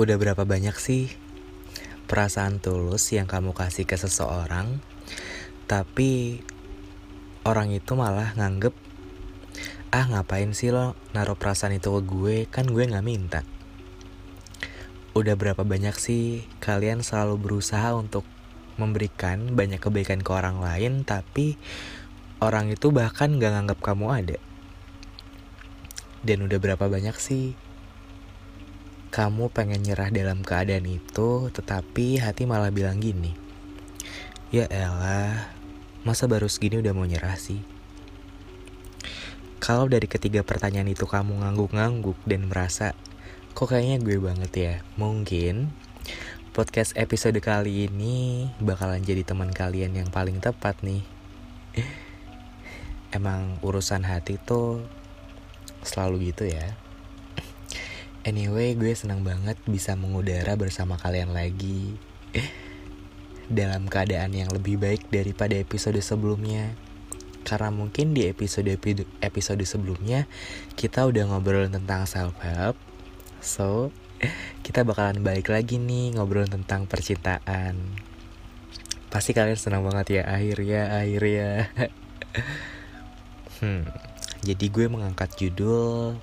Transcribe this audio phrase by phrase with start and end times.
[0.00, 1.12] Udah berapa banyak sih
[2.08, 4.80] perasaan tulus yang kamu kasih ke seseorang,
[5.68, 6.40] tapi
[7.44, 8.72] orang itu malah nganggep,
[9.92, 13.44] ah ngapain sih lo naruh perasaan itu ke gue, kan gue gak minta.
[15.12, 18.24] Udah berapa banyak sih kalian selalu berusaha untuk
[18.80, 21.60] memberikan banyak kebaikan ke orang lain, tapi
[22.40, 24.38] orang itu bahkan gak nganggap kamu ada.
[26.24, 27.52] Dan udah berapa banyak sih
[29.20, 33.36] kamu pengen nyerah dalam keadaan itu, tetapi hati malah bilang gini.
[34.48, 35.52] Ya elah,
[36.08, 37.60] masa baru segini udah mau nyerah sih?
[39.60, 42.96] Kalau dari ketiga pertanyaan itu kamu ngangguk-ngangguk dan merasa,
[43.52, 44.74] kok kayaknya gue banget ya?
[44.96, 45.68] Mungkin
[46.56, 51.04] podcast episode kali ini bakalan jadi teman kalian yang paling tepat nih.
[53.12, 54.80] Emang urusan hati tuh
[55.84, 56.72] selalu gitu ya.
[58.20, 61.96] Anyway, gue senang banget bisa mengudara bersama kalian lagi
[63.48, 66.76] dalam keadaan yang lebih baik daripada episode sebelumnya.
[67.48, 68.68] Karena mungkin di episode
[69.24, 70.28] episode sebelumnya
[70.76, 72.76] kita udah ngobrol tentang self help.
[73.40, 73.88] So,
[74.68, 77.80] kita bakalan balik lagi nih ngobrol tentang percintaan.
[79.08, 81.72] Pasti kalian senang banget ya akhirnya akhirnya.
[83.64, 83.88] hmm,
[84.44, 86.20] jadi gue mengangkat judul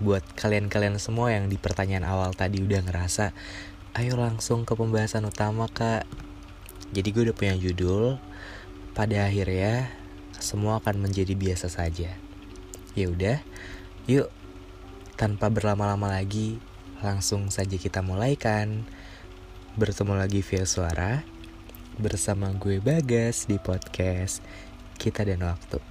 [0.00, 3.36] buat kalian-kalian semua yang di pertanyaan awal tadi udah ngerasa
[4.00, 6.08] ayo langsung ke pembahasan utama kak.
[6.90, 8.16] Jadi gue udah punya judul
[8.96, 9.92] pada akhirnya
[10.40, 12.16] semua akan menjadi biasa saja.
[12.96, 13.38] Ya udah
[14.08, 14.32] yuk
[15.20, 16.56] tanpa berlama-lama lagi
[17.04, 18.88] langsung saja kita mulai kan
[19.76, 21.22] bertemu lagi via suara
[22.00, 24.40] bersama gue Bagas di podcast
[24.96, 25.89] kita dan waktu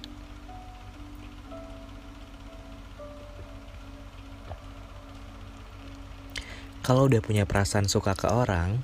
[6.90, 8.82] kalau udah punya perasaan suka ke orang,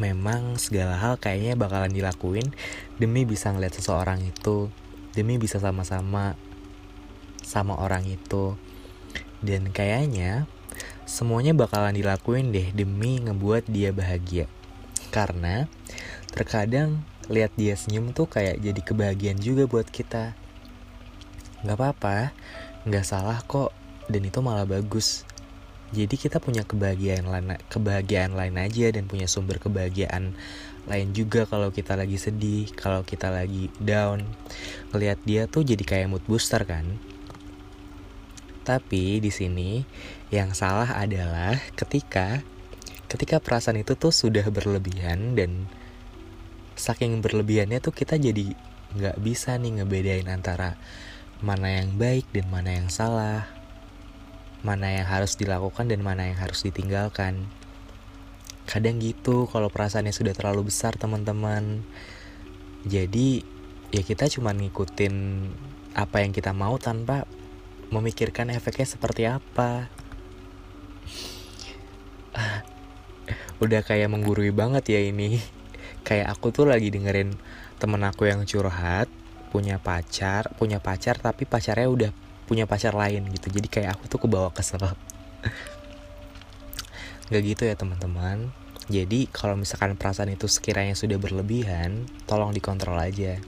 [0.00, 2.56] memang segala hal kayaknya bakalan dilakuin
[2.96, 4.72] demi bisa ngeliat seseorang itu,
[5.12, 6.40] demi bisa sama-sama
[7.44, 8.56] sama orang itu.
[9.44, 10.48] Dan kayaknya
[11.04, 14.48] semuanya bakalan dilakuin deh demi ngebuat dia bahagia.
[15.12, 15.68] Karena
[16.32, 20.32] terkadang lihat dia senyum tuh kayak jadi kebahagiaan juga buat kita.
[21.60, 22.32] Gak apa-apa,
[22.88, 23.68] gak salah kok,
[24.08, 25.28] dan itu malah bagus
[25.92, 30.32] jadi kita punya kebahagiaan lain kebahagiaan lain aja dan punya sumber kebahagiaan
[30.88, 34.26] lain juga kalau kita lagi sedih kalau kita lagi down.
[34.90, 36.98] Ngelihat dia tuh jadi kayak mood booster kan.
[38.66, 39.82] Tapi di sini
[40.34, 42.42] yang salah adalah ketika
[43.06, 45.68] ketika perasaan itu tuh sudah berlebihan dan
[46.74, 48.56] saking berlebihannya tuh kita jadi
[48.96, 50.80] nggak bisa nih ngebedain antara
[51.44, 53.61] mana yang baik dan mana yang salah
[54.62, 57.50] mana yang harus dilakukan dan mana yang harus ditinggalkan.
[58.66, 61.82] Kadang gitu kalau perasaannya sudah terlalu besar teman-teman.
[62.86, 63.42] Jadi
[63.90, 65.14] ya kita cuma ngikutin
[65.98, 67.26] apa yang kita mau tanpa
[67.90, 69.90] memikirkan efeknya seperti apa.
[73.62, 75.38] Udah kayak menggurui banget ya ini.
[76.06, 77.30] Kayak aku tuh lagi dengerin
[77.78, 79.06] temen aku yang curhat,
[79.54, 82.10] punya pacar, punya pacar tapi pacarnya udah
[82.46, 83.48] punya pacar lain gitu.
[83.48, 84.82] Jadi kayak aku tuh kebawa kesel.
[87.32, 88.52] Gak gitu ya teman-teman.
[88.90, 93.38] Jadi kalau misalkan perasaan itu sekiranya sudah berlebihan tolong dikontrol aja.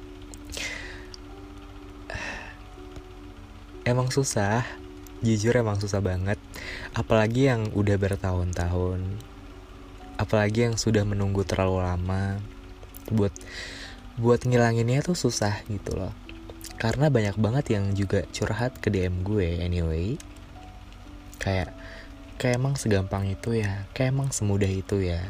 [3.91, 4.65] Emang susah.
[5.25, 6.37] Jujur emang susah banget.
[6.93, 9.01] Apalagi yang udah bertahun-tahun.
[10.21, 12.45] Apalagi yang sudah menunggu terlalu lama.
[13.09, 13.33] Buat
[14.21, 16.24] buat ngilanginnya tuh susah gitu loh
[16.75, 20.19] karena banyak banget yang juga curhat ke DM gue anyway.
[21.39, 21.71] Kayak
[22.37, 23.87] kayak emang segampang itu ya.
[23.95, 25.23] Kayak emang semudah itu ya.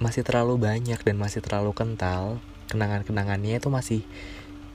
[0.00, 2.40] Masih terlalu banyak dan masih terlalu kental.
[2.72, 4.00] Kenangan-kenangannya itu masih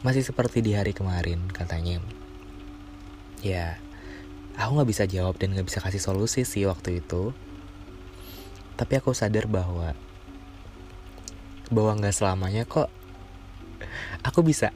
[0.06, 1.98] masih seperti di hari kemarin katanya.
[3.42, 3.82] Ya
[4.58, 7.34] aku nggak bisa jawab dan nggak bisa kasih solusi sih waktu itu.
[8.78, 9.98] Tapi aku sadar bahwa
[11.74, 12.88] bahwa nggak selamanya kok
[14.24, 14.72] aku bisa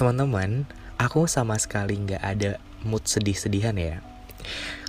[0.00, 0.64] teman-teman,
[0.96, 2.56] aku sama sekali nggak ada
[2.88, 4.00] mood sedih-sedihan ya.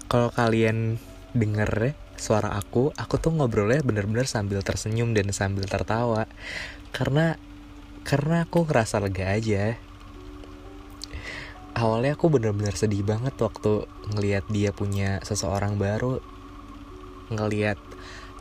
[0.07, 0.95] Kalau kalian
[1.35, 6.31] denger suara aku, aku tuh ngobrolnya bener-bener sambil tersenyum dan sambil tertawa.
[6.95, 7.35] Karena
[8.07, 9.75] karena aku ngerasa lega aja.
[11.75, 13.83] Awalnya aku bener-bener sedih banget waktu
[14.15, 16.23] ngelihat dia punya seseorang baru.
[17.35, 17.79] Ngelihat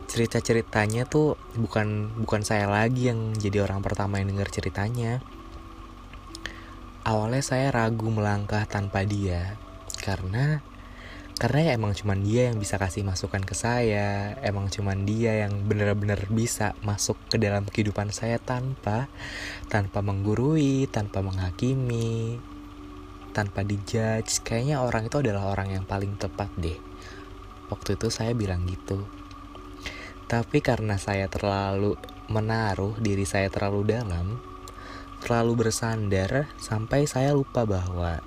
[0.07, 5.19] cerita-ceritanya tuh bukan bukan saya lagi yang jadi orang pertama yang denger ceritanya
[7.01, 9.57] Awalnya saya ragu melangkah tanpa dia.
[10.05, 10.61] Karena
[11.41, 14.37] karena ya emang cuman dia yang bisa kasih masukan ke saya.
[14.45, 19.09] Emang cuman dia yang bener-bener bisa masuk ke dalam kehidupan saya tanpa
[19.65, 22.37] tanpa menggurui tanpa menghakimi
[23.33, 24.45] tanpa dijudge.
[24.45, 26.77] Kayaknya orang itu adalah orang yang paling tepat deh.
[27.73, 29.09] Waktu itu saya bilang gitu.
[30.29, 31.97] Tapi karena saya terlalu
[32.29, 34.50] menaruh diri saya terlalu dalam
[35.21, 38.19] terlalu bersandar sampai saya lupa bahwa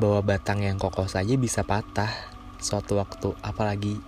[0.00, 2.08] bahwa batang yang kokoh saja bisa patah
[2.56, 4.00] suatu waktu apalagi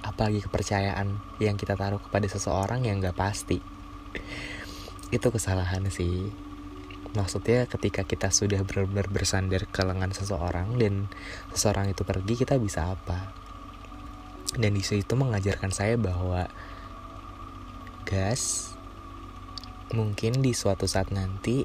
[0.00, 3.60] apalagi kepercayaan yang kita taruh kepada seseorang yang gak pasti.
[5.12, 6.32] Itu kesalahan sih.
[7.16, 11.08] Maksudnya ketika kita sudah benar-benar bersandar ke lengan seseorang dan
[11.52, 13.32] seseorang itu pergi kita bisa apa?
[14.54, 16.48] Dan di situ mengajarkan saya bahwa
[18.08, 18.72] gas
[19.96, 21.64] mungkin di suatu saat nanti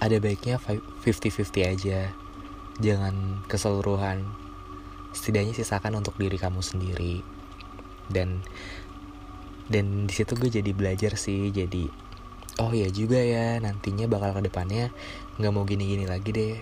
[0.00, 2.14] ada baiknya 50-50 aja.
[2.80, 4.24] Jangan keseluruhan.
[5.12, 7.20] Setidaknya sisakan untuk diri kamu sendiri.
[8.08, 8.40] Dan
[9.70, 11.86] dan di situ gue jadi belajar sih jadi
[12.58, 14.90] oh ya juga ya nantinya bakal ke depannya
[15.38, 16.56] nggak mau gini-gini lagi deh.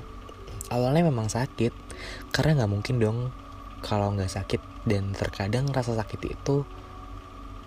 [0.69, 1.72] Awalnya memang sakit
[2.34, 3.19] karena nggak mungkin dong
[3.81, 6.69] kalau nggak sakit dan terkadang rasa sakit itu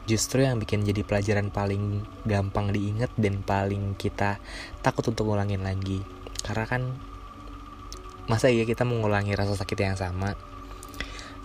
[0.10, 4.42] justru yang bikin jadi pelajaran paling gampang diingat dan paling kita
[4.82, 6.02] takut untuk ngulangin lagi.
[6.42, 6.82] Karena kan
[8.26, 10.34] masa iya kita mengulangi rasa sakit yang sama?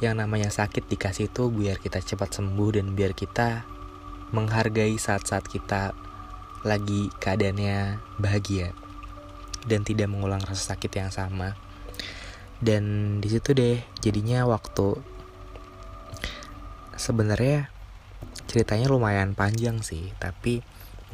[0.00, 3.64] Yang namanya sakit dikasih itu biar kita cepat sembuh dan biar kita
[4.32, 5.94] menghargai saat-saat kita
[6.66, 8.74] lagi keadaannya bahagia
[9.66, 11.54] dan tidak mengulang rasa sakit yang sama.
[12.56, 14.96] Dan di situ deh jadinya waktu.
[16.96, 17.75] Sebenarnya
[18.46, 20.62] ceritanya lumayan panjang sih tapi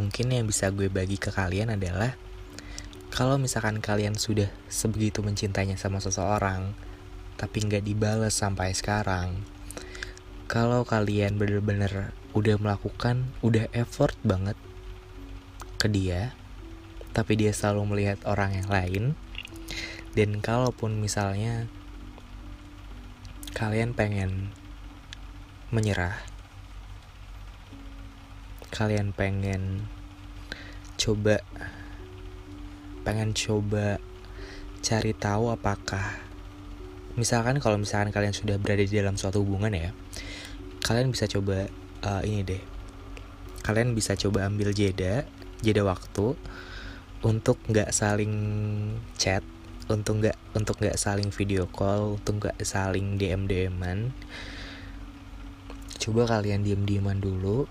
[0.01, 2.17] mungkin yang bisa gue bagi ke kalian adalah
[3.13, 6.73] kalau misalkan kalian sudah sebegitu mencintainya sama seseorang
[7.37, 9.45] tapi nggak dibales sampai sekarang
[10.49, 14.57] kalau kalian bener-bener udah melakukan udah effort banget
[15.77, 16.33] ke dia
[17.13, 19.05] tapi dia selalu melihat orang yang lain
[20.17, 21.69] dan kalaupun misalnya
[23.53, 24.53] kalian pengen
[25.69, 26.32] menyerah
[28.73, 29.87] kalian pengen
[30.97, 31.45] coba
[33.05, 34.01] pengen coba
[34.81, 36.19] cari tahu apakah
[37.15, 39.93] misalkan kalau misalkan kalian sudah berada di dalam suatu hubungan ya
[40.83, 41.71] kalian bisa coba
[42.03, 42.63] uh, ini deh.
[43.63, 45.23] Kalian bisa coba ambil jeda
[45.63, 46.35] jeda waktu
[47.23, 48.35] untuk nggak saling
[49.15, 49.47] chat
[49.87, 54.11] untuk nggak untuk nggak saling video call untuk nggak saling dm dman
[56.03, 57.71] coba kalian diem dieman dulu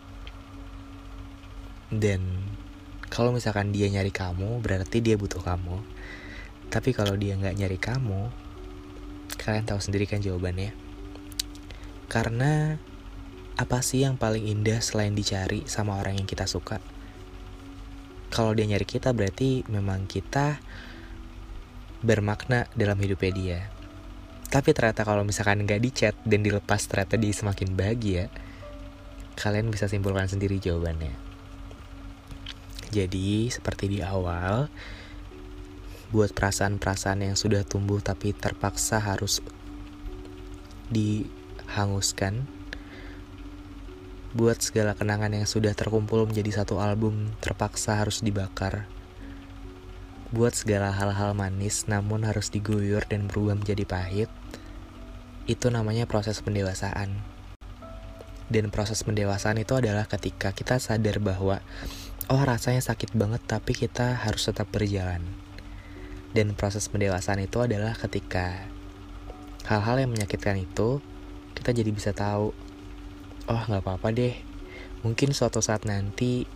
[1.92, 2.24] dan
[3.12, 5.84] kalau misalkan dia nyari kamu berarti dia butuh kamu.
[6.72, 8.32] Tapi kalau dia nggak nyari kamu
[9.36, 10.72] kalian tahu sendiri kan jawabannya.
[12.08, 12.80] Karena
[13.60, 16.80] apa sih yang paling indah selain dicari sama orang yang kita suka?
[18.32, 20.64] Kalau dia nyari kita berarti memang kita
[22.00, 23.60] bermakna dalam hidupnya dia.
[24.48, 28.32] Tapi ternyata kalau misalkan nggak dicat dan dilepas ternyata dia semakin bahagia
[29.36, 31.21] kalian bisa simpulkan sendiri jawabannya
[32.92, 34.68] jadi, seperti di awal,
[36.12, 39.40] buat perasaan-perasaan yang sudah tumbuh tapi terpaksa harus
[40.92, 42.44] dihanguskan.
[44.36, 48.92] Buat segala kenangan yang sudah terkumpul menjadi satu album terpaksa harus dibakar.
[50.36, 54.28] Buat segala hal-hal manis namun harus diguyur dan berubah menjadi pahit.
[55.48, 57.24] Itu namanya proses pendewasaan.
[58.52, 61.64] Dan proses pendewasaan itu adalah ketika kita sadar bahwa
[62.32, 65.20] oh rasanya sakit banget tapi kita harus tetap berjalan.
[66.32, 68.72] Dan proses pendewasaan itu adalah ketika
[69.68, 71.04] hal-hal yang menyakitkan itu
[71.60, 72.56] kita jadi bisa tahu,
[73.52, 74.32] oh nggak apa-apa deh.
[75.04, 76.48] Mungkin suatu saat nanti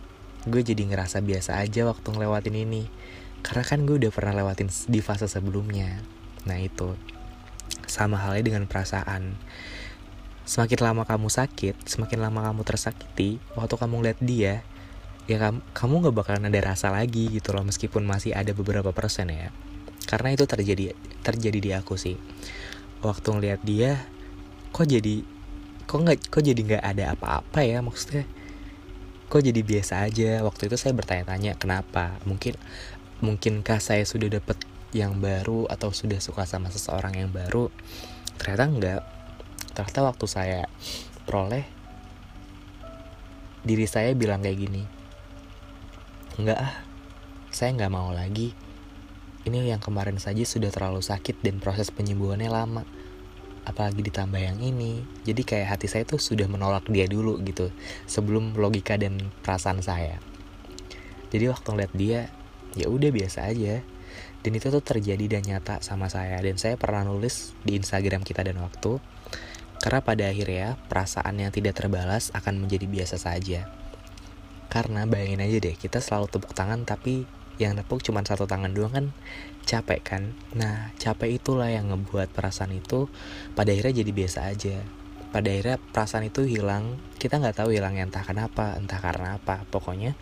[0.48, 2.88] gue jadi ngerasa biasa aja waktu ngelewatin ini.
[3.44, 6.00] Karena kan gue udah pernah lewatin di fase sebelumnya.
[6.48, 6.96] Nah itu
[7.84, 9.36] sama halnya dengan perasaan.
[10.48, 14.64] Semakin lama kamu sakit, semakin lama kamu tersakiti, waktu kamu ngeliat dia,
[15.26, 15.42] ya
[15.74, 19.50] kamu nggak bakalan ada rasa lagi gitu loh meskipun masih ada beberapa persen ya.
[20.06, 20.94] Karena itu terjadi
[21.26, 22.14] terjadi di aku sih.
[23.02, 24.06] Waktu ngeliat dia
[24.70, 25.26] kok jadi
[25.86, 28.22] kok nggak kok jadi nggak ada apa-apa ya maksudnya?
[29.26, 30.46] Kok jadi biasa aja?
[30.46, 32.22] Waktu itu saya bertanya-tanya kenapa?
[32.22, 32.54] Mungkin
[33.18, 34.62] mungkinkah saya sudah dapet
[34.94, 37.74] yang baru atau sudah suka sama seseorang yang baru?
[38.38, 39.02] Ternyata enggak
[39.74, 40.60] ternyata waktu saya
[41.28, 41.66] peroleh
[43.66, 44.95] diri saya bilang kayak gini
[46.36, 46.76] Enggak ah,
[47.48, 48.52] saya nggak mau lagi.
[49.48, 52.84] ini yang kemarin saja sudah terlalu sakit dan proses penyembuhannya lama.
[53.64, 55.00] Apalagi ditambah yang ini.
[55.24, 57.72] Jadi kayak hati saya tuh sudah menolak dia dulu gitu.
[58.04, 60.20] Sebelum logika dan perasaan saya.
[61.32, 62.20] Jadi waktu ngeliat dia
[62.76, 63.80] ya udah biasa aja.
[64.44, 66.36] Dan itu tuh terjadi dan nyata sama saya.
[66.44, 69.00] Dan saya pernah nulis di Instagram kita dan waktu.
[69.80, 73.75] Karena pada akhirnya perasaan yang tidak terbalas akan menjadi biasa saja
[74.76, 77.24] karena bayangin aja deh kita selalu tepuk tangan tapi
[77.56, 79.06] yang nepuk cuma satu tangan doang kan
[79.64, 80.22] capek kan?
[80.52, 83.08] Nah capek itulah yang ngebuat perasaan itu
[83.56, 84.76] pada akhirnya jadi biasa aja.
[85.32, 90.12] Pada akhirnya perasaan itu hilang kita nggak tahu hilangnya entah kenapa entah karena apa pokoknya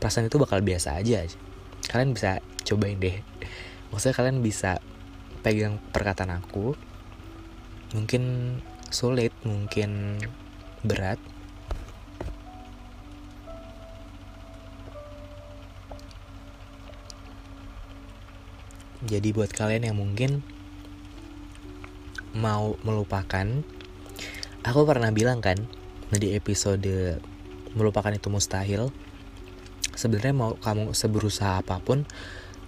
[0.00, 1.28] perasaan itu bakal biasa aja.
[1.92, 3.20] Kalian bisa cobain deh.
[3.92, 4.80] Maksudnya kalian bisa
[5.44, 6.72] pegang perkataan aku
[7.92, 8.56] mungkin
[8.88, 10.16] sulit mungkin
[10.80, 11.20] berat
[19.06, 20.42] Jadi buat kalian yang mungkin
[22.34, 23.46] mau melupakan,
[24.66, 25.62] aku pernah bilang kan
[26.10, 27.22] di episode
[27.78, 28.90] melupakan itu mustahil.
[29.94, 32.02] Sebenarnya mau kamu seberusaha apa pun,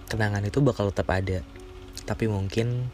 [0.06, 1.42] kenangan itu bakal tetap ada.
[2.06, 2.86] Tapi mungkin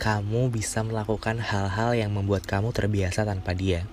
[0.00, 3.84] kamu bisa melakukan hal-hal yang membuat kamu terbiasa tanpa dia.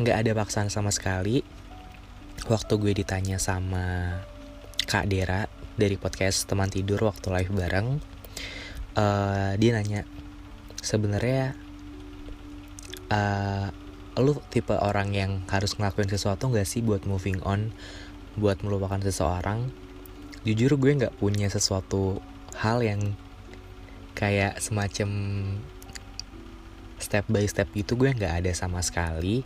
[0.00, 1.44] Nggak ada paksaan sama sekali.
[2.48, 4.18] Waktu gue ditanya sama
[4.84, 7.88] Kak Dera, dari podcast teman tidur waktu live bareng.
[8.94, 10.06] Uh, dia nanya
[10.78, 11.58] sebenarnya
[13.10, 13.74] uh,
[14.22, 17.74] lu tipe orang yang harus ngelakuin sesuatu gak sih buat moving on
[18.38, 19.70] buat melupakan seseorang?
[20.44, 22.20] Jujur gue nggak punya sesuatu
[22.58, 23.16] hal yang
[24.14, 25.10] kayak semacam
[27.00, 29.42] step by step itu gue nggak ada sama sekali.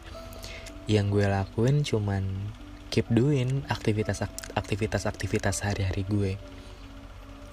[0.88, 2.24] Yang gue lakuin cuman
[2.88, 4.24] keep doing aktivitas
[4.56, 6.32] aktivitas aktivitas sehari-hari gue.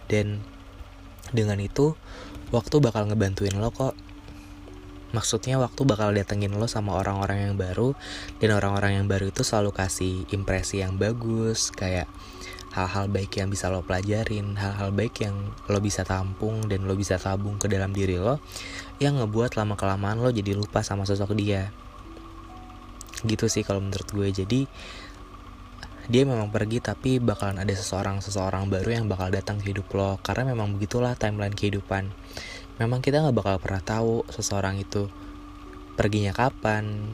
[0.10, 0.42] Dan
[1.32, 1.98] dengan itu
[2.54, 3.96] waktu bakal ngebantuin lo kok.
[5.16, 7.96] Maksudnya waktu bakal datengin lo sama orang-orang yang baru
[8.44, 12.12] dan orang-orang yang baru itu selalu kasih impresi yang bagus kayak
[12.76, 17.16] hal-hal baik yang bisa lo pelajarin hal-hal baik yang lo bisa tampung dan lo bisa
[17.16, 18.44] tabung ke dalam diri lo
[19.00, 21.72] yang ngebuat lama kelamaan lo jadi lupa sama sosok dia.
[23.24, 24.28] Gitu sih kalau menurut gue.
[24.36, 24.68] Jadi
[26.06, 30.22] dia memang pergi tapi bakalan ada seseorang seseorang baru yang bakal datang ke hidup lo.
[30.22, 32.14] Karena memang begitulah timeline kehidupan.
[32.78, 35.10] Memang kita nggak bakal pernah tahu seseorang itu
[35.98, 37.10] perginya kapan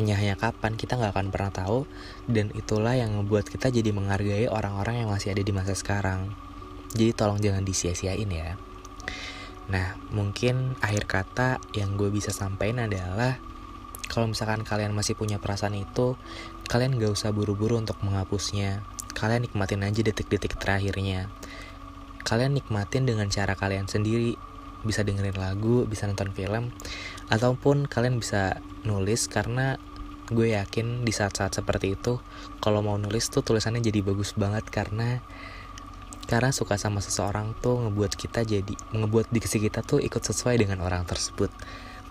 [0.00, 0.80] enyahnya kapan.
[0.80, 1.84] Kita nggak akan pernah tahu.
[2.24, 6.32] Dan itulah yang membuat kita jadi menghargai orang-orang yang masih ada di masa sekarang.
[6.96, 8.56] Jadi tolong jangan disia-siain ya.
[9.68, 13.40] Nah mungkin akhir kata yang gue bisa sampaikan adalah
[14.12, 16.20] kalau misalkan kalian masih punya perasaan itu,
[16.68, 18.84] kalian gak usah buru-buru untuk menghapusnya.
[19.16, 21.32] Kalian nikmatin aja detik-detik terakhirnya.
[22.20, 24.36] Kalian nikmatin dengan cara kalian sendiri.
[24.84, 26.76] Bisa dengerin lagu, bisa nonton film,
[27.32, 29.80] ataupun kalian bisa nulis karena
[30.28, 32.20] gue yakin di saat-saat seperti itu,
[32.60, 35.22] kalau mau nulis tuh tulisannya jadi bagus banget karena
[36.26, 40.80] karena suka sama seseorang tuh ngebuat kita jadi ngebuat diksi kita tuh ikut sesuai dengan
[40.82, 41.50] orang tersebut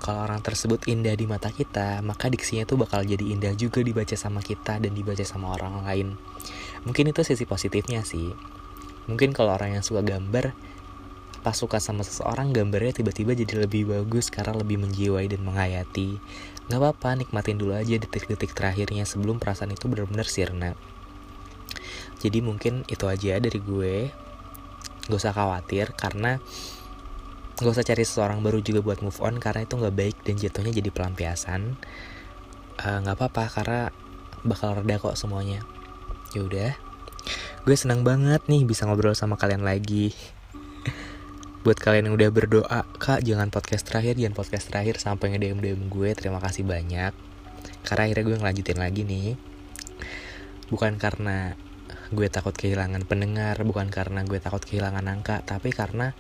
[0.02, 4.18] kalau orang tersebut indah di mata kita, maka diksinya tuh bakal jadi indah juga dibaca
[4.18, 6.18] sama kita dan dibaca sama orang lain.
[6.90, 8.34] Mungkin itu sisi positifnya sih.
[9.06, 10.58] Mungkin kalau orang yang suka gambar,
[11.46, 16.18] pas suka sama seseorang gambarnya tiba-tiba jadi lebih bagus karena lebih menjiwai dan menghayati.
[16.66, 20.74] Gak apa-apa, nikmatin dulu aja detik-detik terakhirnya sebelum perasaan itu benar-benar sirna.
[22.22, 24.10] Jadi mungkin itu aja dari gue.
[25.10, 26.42] Gak usah khawatir karena
[27.62, 30.74] Gak usah cari seseorang baru juga buat move on karena itu gak baik dan jatuhnya
[30.74, 31.78] jadi pelampiasan.
[32.82, 33.82] Uh, gak apa-apa karena
[34.42, 35.62] bakal reda kok semuanya.
[36.34, 36.74] Ya udah.
[37.62, 40.10] Gue senang banget nih bisa ngobrol sama kalian lagi.
[41.64, 46.10] buat kalian yang udah berdoa, Kak, jangan podcast terakhir, jangan podcast terakhir sampai nge-DM gue.
[46.18, 47.14] Terima kasih banyak.
[47.86, 49.38] Karena akhirnya gue ngelanjutin lagi nih.
[50.74, 51.54] Bukan karena
[52.12, 56.18] gue takut kehilangan pendengar, bukan karena gue takut kehilangan angka, tapi karena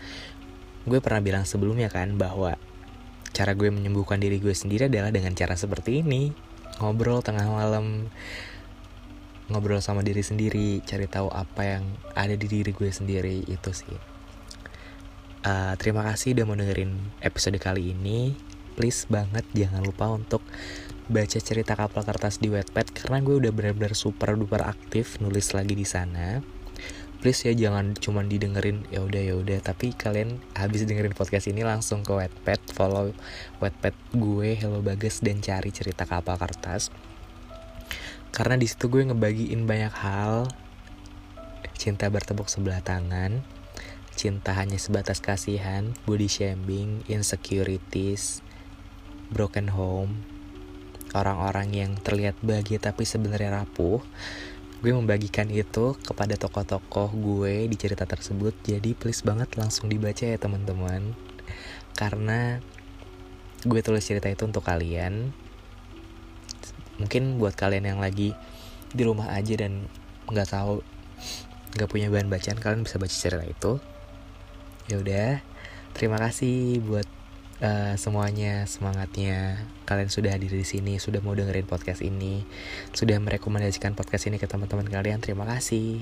[0.85, 2.57] gue pernah bilang sebelumnya kan bahwa
[3.31, 6.33] cara gue menyembuhkan diri gue sendiri adalah dengan cara seperti ini.
[6.81, 8.09] Ngobrol tengah malam
[9.51, 11.83] ngobrol sama diri sendiri cari tahu apa yang
[12.15, 13.97] ada di diri gue sendiri itu sih.
[15.41, 18.33] Uh, terima kasih udah mau dengerin episode kali ini.
[18.77, 20.41] Please banget jangan lupa untuk
[21.11, 25.75] baca cerita kapal kertas di Wattpad karena gue udah benar-benar super duper aktif nulis lagi
[25.75, 26.39] di sana
[27.21, 29.61] please ya jangan cuman didengerin ya udah ya udah.
[29.61, 33.13] Tapi kalian habis dengerin podcast ini langsung ke Wattpad follow
[33.61, 36.89] Wattpad gue Hello Bagas dan cari cerita kapal kertas
[38.31, 40.47] karena di situ gue ngebagiin banyak hal.
[41.75, 43.43] Cinta bertepuk sebelah tangan
[44.21, 48.43] cinta hanya sebatas kasihan, body shaming, insecurities,
[49.31, 50.21] broken home,
[51.15, 54.03] orang-orang yang terlihat bahagia tapi sebenarnya rapuh.
[54.81, 58.57] Gue membagikan itu kepada tokoh-tokoh gue di cerita tersebut.
[58.65, 61.13] Jadi please banget langsung dibaca ya teman-teman.
[61.93, 62.57] Karena
[63.61, 65.29] gue tulis cerita itu untuk kalian.
[66.97, 68.33] Mungkin buat kalian yang lagi
[68.89, 69.85] di rumah aja dan
[70.25, 70.81] nggak tahu
[71.77, 73.73] nggak punya bahan bacaan kalian bisa baca cerita itu
[74.91, 75.31] ya udah
[75.95, 77.07] terima kasih buat
[77.61, 79.63] uh, semuanya semangatnya.
[79.85, 82.43] Kalian sudah hadir di sini sudah mau dengerin podcast ini
[82.91, 86.01] sudah merekomendasikan podcast ini ke teman-teman kalian terima kasih.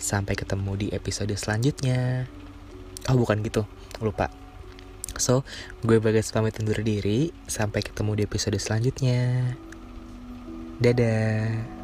[0.00, 2.26] Sampai ketemu di episode selanjutnya.
[3.06, 3.68] Oh bukan gitu.
[4.02, 4.32] Lupa.
[5.20, 5.46] So
[5.84, 7.30] gue bagas pamit undur diri.
[7.46, 9.54] Sampai ketemu di episode selanjutnya.
[10.82, 11.81] Dadah